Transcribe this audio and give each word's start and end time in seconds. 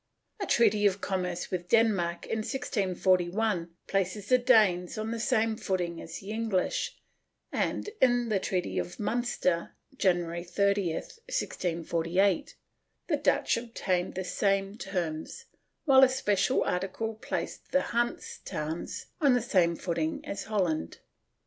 ^ 0.41 0.43
A 0.43 0.47
treaty 0.49 0.87
of 0.87 0.99
commerce 0.99 1.51
with 1.51 1.69
Denmark, 1.69 2.25
in 2.25 2.39
1641, 2.39 3.69
placed 3.85 4.29
the 4.29 4.39
Danes 4.39 4.97
on 4.97 5.11
the 5.11 5.19
same 5.19 5.55
footing 5.55 6.01
as 6.01 6.17
the 6.17 6.31
English 6.31 6.97
and, 7.51 7.87
in 8.01 8.29
the 8.29 8.39
treaty 8.39 8.79
of 8.79 8.99
Munster, 8.99 9.75
January 9.95 10.43
30, 10.43 10.93
1648, 10.93 12.55
the 13.09 13.17
Dutch 13.17 13.57
obtained 13.57 14.15
the 14.15 14.23
same 14.23 14.75
terms, 14.75 15.45
while 15.85 16.03
a 16.03 16.09
special 16.09 16.63
article 16.63 17.13
placed 17.13 17.71
the 17.71 17.81
Hanse 17.93 18.39
towns 18.43 19.05
on 19.21 19.33
the 19.35 19.39
same 19.39 19.75
footing 19.75 20.25
as 20.25 20.45
Holland." 20.45 20.97